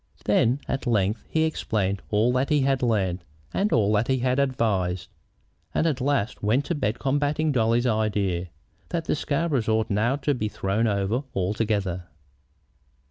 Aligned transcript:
Then 0.25 0.61
at 0.67 0.87
length 0.87 1.27
he 1.29 1.43
explained 1.43 2.01
all 2.09 2.33
that 2.33 2.49
he 2.49 2.61
had 2.61 2.81
learned, 2.81 3.23
and 3.53 3.71
all 3.71 3.93
that 3.93 4.07
he 4.07 4.17
had 4.17 4.39
advised, 4.39 5.09
and 5.75 5.85
at 5.85 6.01
last 6.01 6.41
went 6.41 6.65
to 6.65 6.73
bed 6.73 6.97
combating 6.97 7.51
Dolly's 7.51 7.85
idea 7.85 8.47
that 8.89 9.05
the 9.05 9.13
Scarboroughs 9.13 9.69
ought 9.69 9.91
now 9.91 10.15
to 10.15 10.33
be 10.33 10.47
thrown 10.49 10.87
over 10.87 11.21
altogether. 11.35 12.05